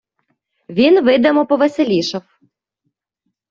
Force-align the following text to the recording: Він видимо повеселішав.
Він 0.69 1.01
видимо 1.03 1.45
повеселішав. 1.45 2.23